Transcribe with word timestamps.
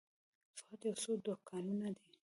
فقط 0.57 0.79
یو 0.87 0.95
څو 1.03 1.11
دوکانونه 1.25 1.87
دي. 1.97 2.09